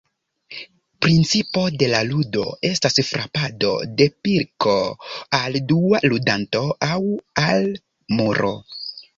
Principo 1.05 1.65
de 1.81 1.89
la 1.91 1.99
ludo 2.07 2.45
estas 2.69 2.97
frapado 3.09 3.75
de 4.01 4.07
pilko 4.29 4.75
al 5.41 5.61
dua 5.73 6.03
ludanto 6.09 6.65
aŭ 6.93 6.99
al 7.47 7.71
muro. 8.19 8.55